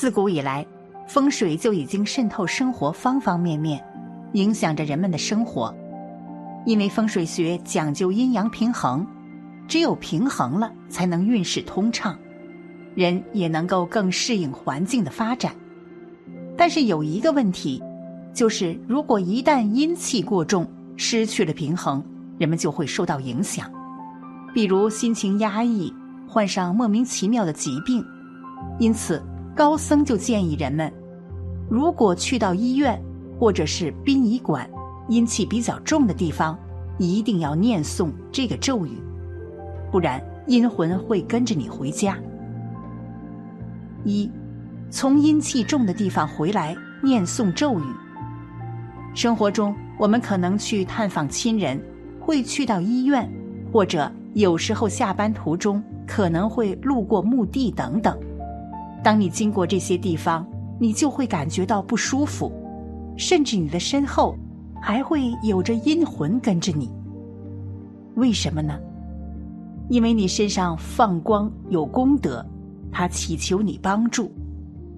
[0.00, 0.66] 自古以来，
[1.06, 3.84] 风水就已经渗透生活方方面面，
[4.32, 5.74] 影响着人们的生活。
[6.64, 9.06] 因为风水学讲究阴阳平衡，
[9.68, 12.18] 只有平衡了，才能运势通畅，
[12.94, 15.52] 人也能够更适应环境的发展。
[16.56, 17.82] 但是有一个问题，
[18.32, 22.02] 就是如果一旦阴气过重，失去了平衡，
[22.38, 23.70] 人们就会受到影响，
[24.54, 25.92] 比如心情压抑，
[26.26, 28.02] 患上莫名其妙的疾病。
[28.78, 29.22] 因此。
[29.60, 30.90] 高僧就建议人们，
[31.68, 32.98] 如果去到医院
[33.38, 34.66] 或者是殡仪馆，
[35.10, 36.58] 阴气比较重的地方，
[36.96, 38.92] 一定要念诵这个咒语，
[39.92, 42.16] 不然阴魂会跟着你回家。
[44.02, 44.30] 一，
[44.88, 47.84] 从阴气重的地方回来念诵咒语。
[49.14, 51.78] 生活中，我们可能去探访亲人，
[52.18, 53.30] 会去到医院，
[53.70, 58.18] 或者有时候下班途中可能会路过墓地等等。
[59.02, 60.46] 当你经过这些地方，
[60.78, 62.52] 你就会感觉到不舒服，
[63.16, 64.36] 甚至你的身后
[64.80, 66.90] 还会有着阴魂跟着你。
[68.16, 68.78] 为什么呢？
[69.88, 72.44] 因为你身上放光有功德，
[72.92, 74.30] 他祈求你帮助，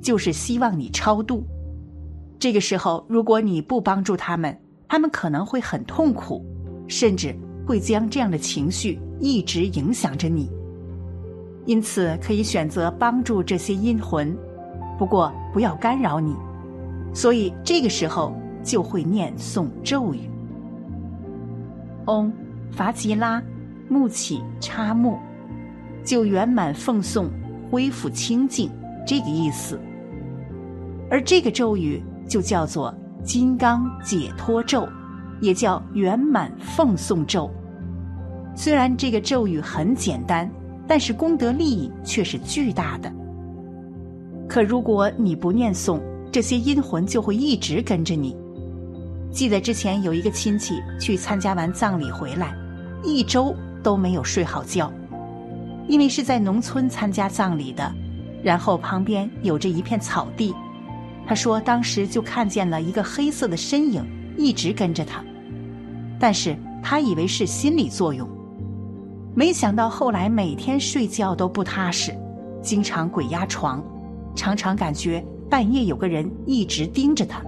[0.00, 1.44] 就是希望你超度。
[2.38, 6.44] 这个时候，如果你不帮助他们，他们可能会很痛苦，
[6.86, 10.48] 甚至会将这样的情绪一直影响着你。
[11.68, 14.34] 因此，可以选择帮助这些阴魂，
[14.98, 16.34] 不过不要干扰你。
[17.12, 20.30] 所以这个时候就会念诵咒语
[22.08, 22.32] ：“嗡，
[22.70, 23.42] 伐吉拉，
[23.86, 25.18] 木起插木，
[26.02, 27.28] 就圆满奉送，
[27.70, 28.70] 恢复清净。”
[29.06, 29.78] 这个意思。
[31.10, 34.88] 而这个咒语就叫做金刚解脱咒，
[35.42, 37.50] 也叫圆满奉送咒。
[38.56, 40.50] 虽然这个咒语很简单。
[40.88, 43.12] 但是功德利益却是巨大的。
[44.48, 46.00] 可如果你不念诵，
[46.32, 48.34] 这些阴魂就会一直跟着你。
[49.30, 52.54] 记得之前有一个亲戚去参加完葬礼回来，
[53.04, 54.90] 一周都没有睡好觉，
[55.86, 57.92] 因为是在农村参加葬礼的，
[58.42, 60.54] 然后旁边有着一片草地。
[61.26, 64.02] 他说当时就看见了一个黑色的身影
[64.38, 65.22] 一直跟着他，
[66.18, 68.26] 但是他以为是心理作用。
[69.38, 72.12] 没想到后来每天睡觉都不踏实，
[72.60, 73.80] 经常鬼压床，
[74.34, 77.40] 常常感觉半夜有个人一直盯着他，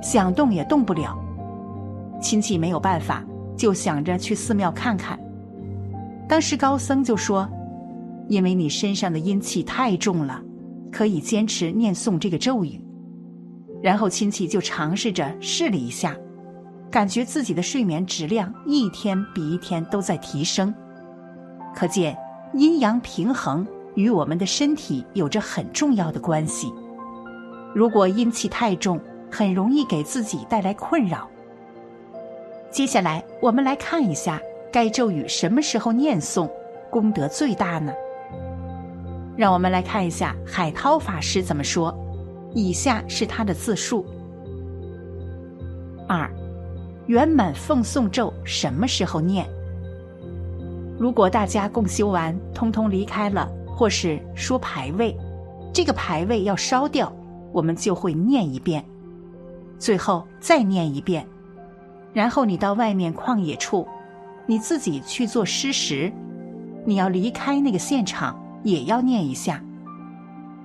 [0.00, 1.18] 想动也动不了。
[2.20, 3.24] 亲戚没有办法，
[3.56, 5.18] 就想着去寺庙看看。
[6.28, 7.50] 当时高僧就说
[8.30, 10.40] ：“因为你身上的阴气太重了，
[10.92, 12.80] 可以坚持念诵这个咒语。”
[13.82, 16.16] 然后亲戚就尝试着试了一下，
[16.92, 20.72] 感觉自己的睡眠质量一天比一天都在提升。
[21.74, 22.16] 可见，
[22.54, 26.72] 阴阳平衡与我们的身体有着很重要的关系。
[27.74, 29.00] 如果阴气太重，
[29.30, 31.28] 很容易给自己带来困扰。
[32.70, 34.40] 接下来，我们来看一下
[34.70, 36.50] 该咒语什么时候念诵，
[36.90, 37.92] 功德最大呢？
[39.36, 41.94] 让我们来看一下海涛法师怎么说。
[42.54, 44.04] 以下是他的自述：
[46.06, 46.30] 二，
[47.06, 49.48] 圆满奉送咒什么时候念？
[51.02, 55.12] 如果大家共修完，通通离开了，或是说牌位，
[55.74, 57.12] 这个牌位要烧掉，
[57.50, 58.84] 我们就会念一遍，
[59.80, 61.26] 最后再念一遍，
[62.12, 63.84] 然后你到外面旷野处，
[64.46, 66.12] 你自己去做施食，
[66.84, 69.60] 你要离开那个现场也要念一下。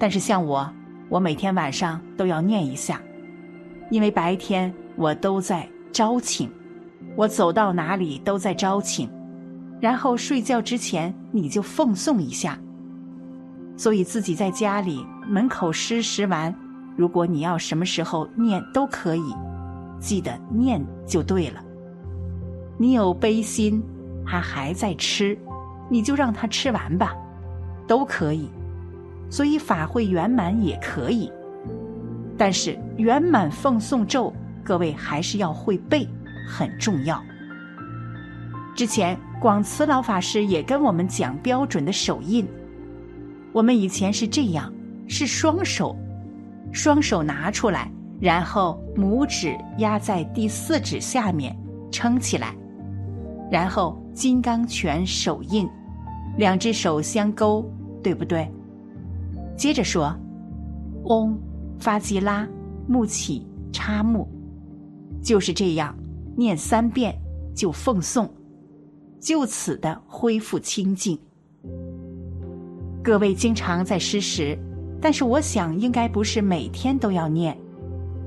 [0.00, 0.68] 但是像我，
[1.10, 3.00] 我每天晚上都要念一下，
[3.88, 6.50] 因为白天我都在招请，
[7.14, 9.08] 我走到哪里都在招请。
[9.80, 12.58] 然后睡觉之前你就奉诵一下，
[13.76, 16.54] 所以自己在家里门口施食完，
[16.96, 19.34] 如果你要什么时候念都可以，
[20.00, 21.62] 记得念就对了。
[22.78, 23.82] 你有悲心，
[24.26, 25.38] 他还在吃，
[25.88, 27.14] 你就让他吃完吧，
[27.86, 28.48] 都可以。
[29.30, 31.30] 所以法会圆满也可以，
[32.38, 34.32] 但是圆满奉诵咒，
[34.62, 36.08] 各位还是要会背，
[36.46, 37.20] 很重要。
[38.74, 42.46] 之前广慈老法师也跟我们讲标准的手印。
[43.52, 44.72] 我们以前是这样，
[45.06, 45.96] 是双手，
[46.72, 47.88] 双手拿出来，
[48.20, 51.56] 然后拇指压在第四指下面
[51.92, 52.52] 撑起来，
[53.48, 55.68] 然后金刚拳手印，
[56.36, 57.64] 两只手相勾，
[58.02, 58.50] 对不对？
[59.56, 60.12] 接着说，
[61.04, 61.38] 嗡，
[61.78, 62.44] 发吉拉，
[62.88, 64.26] 木起插木，
[65.22, 65.96] 就是这样，
[66.36, 67.16] 念三遍
[67.54, 68.28] 就奉送。
[69.24, 71.18] 就此的恢复清净。
[73.02, 74.56] 各位经常在施食，
[75.00, 77.56] 但是我想应该不是每天都要念。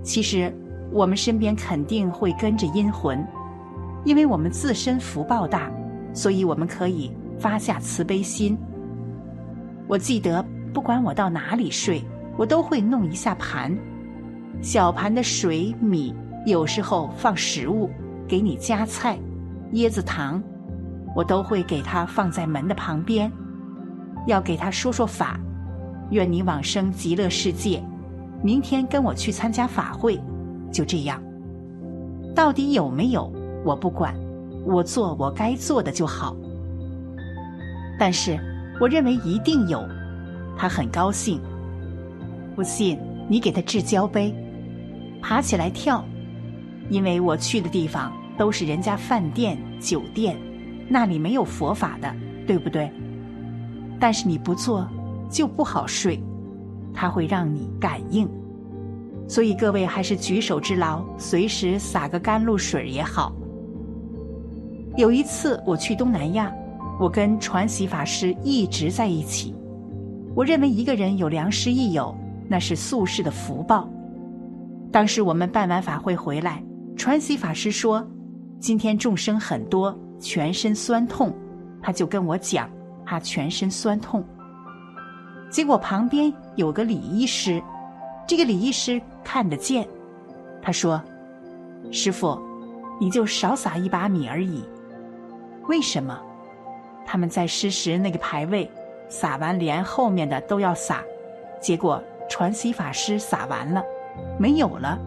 [0.01, 0.51] 其实
[0.91, 3.23] 我们身边肯定会跟着阴魂，
[4.05, 5.71] 因为我们自身福报大，
[6.13, 8.57] 所以我们可以发下慈悲心。
[9.88, 10.43] 我记得
[10.73, 12.03] 不管我到哪里睡，
[12.38, 13.77] 我都会弄一下盘，
[14.63, 16.11] 小盘的水米，
[16.47, 17.88] 有时候放食物，
[18.27, 19.19] 给你夹菜，
[19.73, 20.41] 椰子糖。
[21.15, 23.31] 我都会给他放在门的旁边，
[24.27, 25.39] 要给他说说法，
[26.12, 27.83] 愿你往生极乐世界。
[28.44, 30.21] 明天跟我去参加法会，
[30.71, 31.21] 就这样。
[32.36, 33.33] 到底有没有
[33.65, 34.13] 我不管，
[34.63, 36.36] 我做我该做的就好。
[38.00, 38.39] 但是
[38.80, 39.83] 我认为一定有，
[40.56, 41.42] 他很高兴。
[42.56, 44.36] 不信你给他掷交杯，
[45.19, 46.06] 爬起来跳，
[46.89, 50.38] 因为我去的地方都是人家饭店、酒店。
[50.88, 52.13] 那里没有佛法的，
[52.45, 52.92] 对不对？
[54.00, 54.88] 但是你不做
[55.30, 56.22] 就不好睡，
[56.94, 58.30] 它会让你感应。
[59.28, 63.34] 所以各位还是举手之劳，随时洒个甘露水也好。
[64.95, 66.51] 有一次我去东南亚，
[67.00, 69.54] 我跟传喜法师一直在一起。
[70.34, 72.16] 我认为一个人有良师益友，
[72.48, 73.89] 那是宿世的福报。
[74.92, 76.63] 当时我们办完法会回来，
[76.95, 78.07] 传喜法师说
[78.62, 81.33] ：“今天众生很多。”全身酸痛，
[81.81, 82.69] 他就跟我讲，
[83.05, 84.23] 他全身酸痛。
[85.49, 87.61] 结果旁边有个李医师，
[88.27, 89.87] 这个李医师看得见，
[90.61, 91.01] 他说
[91.91, 92.37] ：“师傅，
[92.99, 94.63] 你就少撒一把米而已。
[95.67, 96.19] 为什么？
[97.05, 98.69] 他们在施食那个牌位，
[99.07, 101.01] 撒完连后面的都要撒，
[101.61, 103.81] 结果传习法师撒完了，
[104.37, 104.99] 没有了，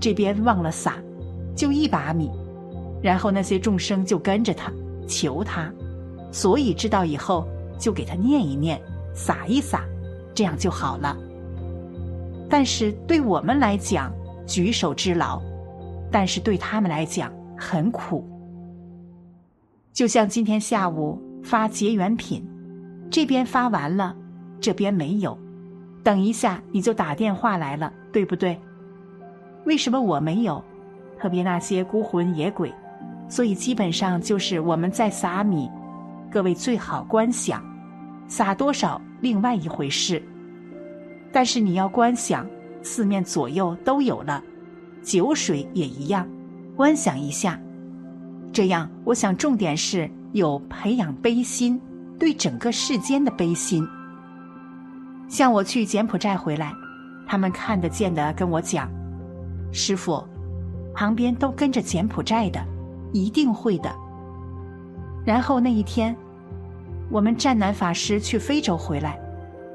[0.00, 0.96] 这边忘了撒，
[1.56, 2.30] 就一把米。”
[3.02, 4.72] 然后那些众生就跟着他
[5.08, 5.72] 求他，
[6.30, 7.46] 所以知道以后
[7.78, 8.80] 就给他念一念，
[9.12, 9.84] 撒一撒，
[10.34, 11.16] 这样就好了。
[12.48, 14.12] 但是对我们来讲
[14.46, 15.42] 举手之劳，
[16.10, 18.24] 但是对他们来讲很苦。
[19.92, 22.46] 就像今天下午发结缘品，
[23.10, 24.14] 这边发完了，
[24.60, 25.36] 这边没有，
[26.04, 28.58] 等一下你就打电话来了，对不对？
[29.64, 30.62] 为什么我没有？
[31.18, 32.72] 特别那些孤魂野鬼。
[33.32, 35.66] 所以基本上就是我们在撒米，
[36.30, 37.64] 各位最好观想，
[38.28, 40.22] 撒多少另外一回事。
[41.32, 42.46] 但是你要观想，
[42.82, 44.44] 四面左右都有了，
[45.02, 46.28] 酒水也一样，
[46.76, 47.58] 观想一下。
[48.52, 51.80] 这样，我想重点是有培养悲心，
[52.18, 53.82] 对整个世间的悲心。
[55.26, 56.70] 像我去柬埔寨回来，
[57.26, 58.90] 他们看得见的跟我讲，
[59.72, 60.22] 师傅，
[60.92, 62.62] 旁边都跟着柬埔寨的。
[63.12, 63.94] 一定会的。
[65.24, 66.16] 然后那一天，
[67.10, 69.18] 我们湛南法师去非洲回来，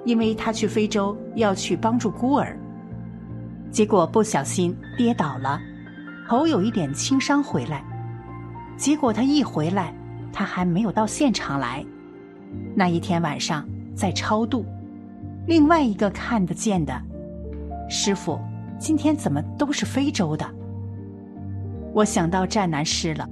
[0.03, 2.57] 因为他去非洲要去帮助孤儿，
[3.71, 5.59] 结果不小心跌倒了，
[6.27, 7.83] 头有一点轻伤回来。
[8.75, 9.93] 结果他一回来，
[10.33, 11.85] 他还没有到现场来。
[12.75, 14.65] 那一天晚上在超度，
[15.47, 16.93] 另外一个看得见的
[17.89, 18.39] 师傅，
[18.77, 20.45] 今天怎么都是非洲的？
[21.97, 23.27] 我想到战南师了，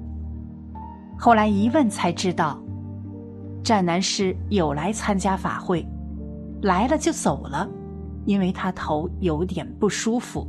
[1.19, 2.59] 后来一问才知道，
[3.63, 5.87] 战南师有来参加法会，
[6.63, 7.69] 来了就走了，
[8.25, 10.47] 因为他头有点不舒服。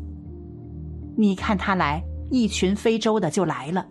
[1.15, 3.87] 你看他来，一群非洲的就来了，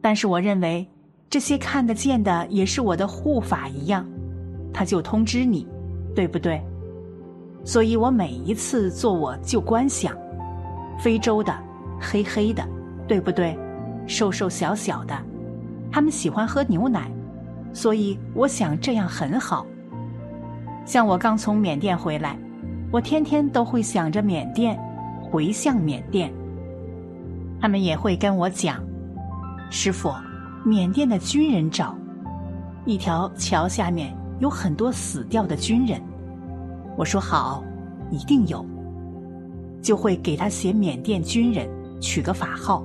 [0.00, 0.84] 但是我认为
[1.30, 4.04] 这些看得见的也是我的护法一样，
[4.74, 5.64] 他就通知你，
[6.12, 6.60] 对不对？
[7.62, 10.12] 所以我每一次做我就观想，
[10.98, 11.56] 非洲的，
[12.00, 12.68] 黑黑的。
[13.12, 13.54] 对不对？
[14.06, 15.14] 瘦瘦小小的，
[15.90, 17.12] 他们喜欢喝牛奶，
[17.74, 19.66] 所以我想这样很好。
[20.86, 22.38] 像我刚从缅甸回来，
[22.90, 24.80] 我天天都会想着缅甸，
[25.20, 26.32] 回向缅甸。
[27.60, 28.82] 他们也会跟我讲
[29.68, 30.10] ：“师傅，
[30.64, 31.94] 缅甸的军人找
[32.86, 36.00] 一条桥下面有很多死掉的军人。”
[36.96, 37.62] 我说好，
[38.10, 38.64] 一定有，
[39.82, 41.68] 就会给他写缅甸军人，
[42.00, 42.82] 取个法号。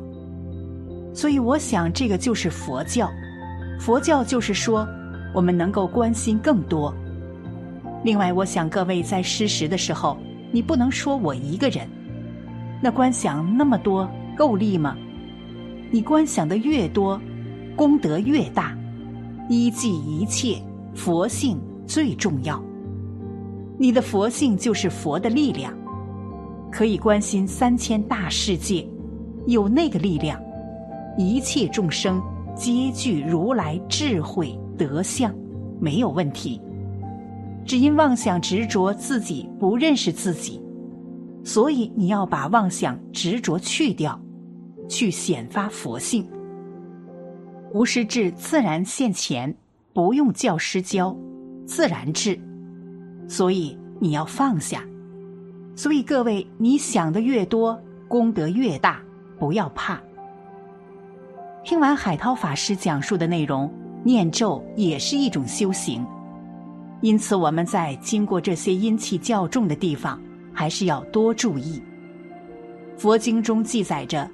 [1.17, 3.09] 所以我想，这个就是佛教，
[3.79, 4.87] 佛教就是说，
[5.33, 6.93] 我们能够关心更多。
[8.03, 10.15] 另外，我想各位在施食的时候，
[10.51, 11.89] 你不能说我一个人。
[12.83, 14.07] 那观想那么多，
[14.37, 14.95] 够力吗？
[15.89, 17.19] 你观想的越多，
[17.75, 18.77] 功德越大。
[19.49, 20.61] 依计一切，
[20.93, 22.63] 佛性最重要。
[23.79, 25.73] 你的佛性就是佛的力量，
[26.71, 28.87] 可以关心三千大世界，
[29.47, 30.39] 有那个力量，
[31.17, 32.21] 一切众生
[32.55, 35.33] 皆具如来智慧德相，
[35.79, 36.61] 没有问题。
[37.65, 40.61] 只因妄想执着自己不认识自己，
[41.43, 44.19] 所以你要把妄想执着去掉，
[44.87, 46.25] 去显发佛性。
[47.73, 49.53] 无师智自然现前，
[49.93, 51.17] 不用教师教，
[51.65, 52.39] 自然智。
[53.27, 54.81] 所以你要放下，
[55.75, 59.01] 所以各位，你想的越多，功德越大，
[59.37, 60.01] 不要怕。
[61.67, 63.69] 听完海涛法师讲述的内容，
[64.01, 66.07] 念咒也是一种修行，
[67.01, 70.17] 因此我们在经过这些阴气较重的地方，
[70.53, 71.83] 还是要多注意。
[72.97, 74.25] 佛经中记载着，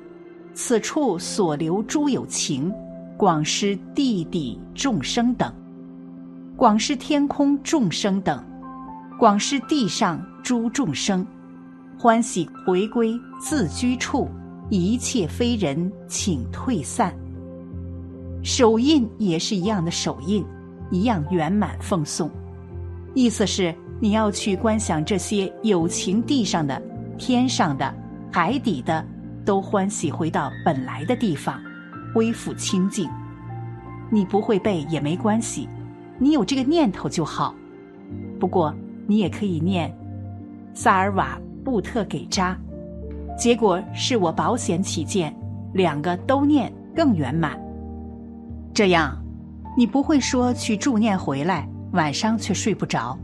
[0.53, 2.71] 此处所留诸有情，
[3.17, 5.51] 广施地底众生等，
[6.55, 8.45] 广施天空众生等。
[9.17, 11.25] 广施地上诸众生，
[11.97, 14.29] 欢喜回归自居处，
[14.69, 17.11] 一切非人，请退散。
[18.43, 20.45] 手印也是一样的手印，
[20.91, 22.29] 一样圆满奉送。
[23.15, 26.79] 意思是你要去观想这些有情地上的、
[27.17, 27.91] 天上的、
[28.31, 29.03] 海底的，
[29.43, 31.59] 都欢喜回到本来的地方，
[32.13, 33.09] 恢复清净。
[34.11, 35.67] 你不会背也没关系，
[36.19, 37.55] 你有这个念头就好。
[38.39, 38.71] 不过。
[39.05, 39.93] 你也可以念
[40.73, 42.57] 萨尔瓦布特给扎，
[43.37, 45.35] 结果是我保险起见，
[45.73, 47.59] 两个都念更圆满。
[48.73, 49.15] 这样，
[49.77, 53.15] 你不会说去助念回来，晚上却睡不着。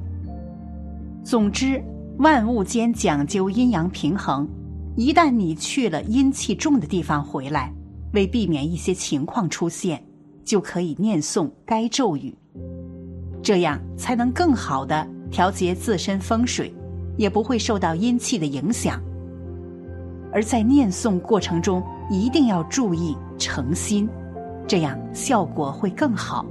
[1.24, 1.84] 总之，
[2.20, 4.48] 万物间讲究阴阳平衡，
[4.96, 7.74] 一旦你去了阴气重的地方回来，
[8.14, 10.04] 为避免一些情况出现，
[10.44, 12.38] 就可以念诵该咒语，
[13.42, 15.08] 这样才能更好的。
[15.32, 16.74] 调节自身风水，
[17.16, 19.00] 也不会受到阴气的影响。
[20.32, 24.10] 而在念诵过程中，一定要注意诚心，
[24.70, 26.46] 这样效果会更好。